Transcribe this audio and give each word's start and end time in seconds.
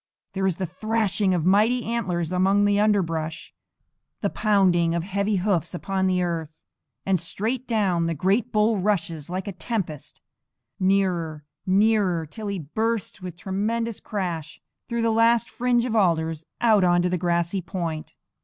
There 0.33 0.47
is 0.47 0.55
the 0.55 0.65
thrashing 0.65 1.35
of 1.35 1.45
mighty 1.45 1.85
antlers 1.85 2.31
among 2.31 2.65
the 2.65 2.79
underbrush, 2.79 3.53
the 4.21 4.31
pounding 4.31 4.95
of 4.95 5.03
heavy 5.03 5.35
hoofs 5.35 5.75
upon 5.75 6.07
the 6.07 6.23
earth; 6.23 6.63
and 7.05 7.19
straight 7.19 7.67
down 7.67 8.07
the 8.07 8.15
great 8.15 8.51
bull 8.51 8.77
rushes 8.81 9.29
like 9.29 9.47
a 9.47 9.51
tempest, 9.51 10.23
nearer, 10.79 11.45
nearer, 11.67 12.25
till 12.25 12.47
he 12.47 12.57
bursts 12.57 13.21
with 13.21 13.37
tremendous 13.37 13.99
crash 13.99 14.59
through 14.89 15.03
the 15.03 15.11
last 15.11 15.51
fringe 15.51 15.85
of 15.85 15.95
alders 15.95 16.45
out 16.61 16.83
onto 16.83 17.07
the 17.07 17.19
grassy 17.19 17.61
point. 17.61 18.15